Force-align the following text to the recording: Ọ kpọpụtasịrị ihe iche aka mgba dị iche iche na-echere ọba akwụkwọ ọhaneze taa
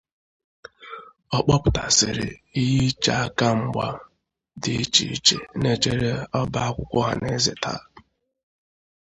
Ọ 1.35 1.37
kpọpụtasịrị 1.45 2.27
ihe 2.61 2.79
iche 2.89 3.13
aka 3.25 3.47
mgba 3.61 3.87
dị 4.61 4.71
iche 4.83 5.03
iche 5.15 5.37
na-echere 5.59 6.11
ọba 6.39 6.59
akwụkwọ 6.67 6.97
ọhaneze 7.03 7.53
taa 7.63 7.81